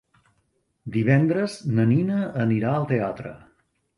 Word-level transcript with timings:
Divendres 0.95 1.57
na 1.79 1.85
Nina 1.91 2.23
anirà 2.45 2.71
al 2.79 2.87
teatre. 2.95 3.37